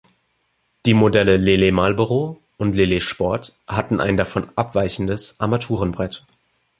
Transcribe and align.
Die 0.87 0.95
Modelle 0.95 1.37
Lele 1.37 1.71
Marlboro 1.71 2.41
und 2.57 2.73
Lele 2.73 3.01
Sport 3.01 3.53
hatten 3.67 4.01
ein 4.01 4.17
davon 4.17 4.49
abweichendes 4.55 5.39
Armaturenbrett. 5.39 6.25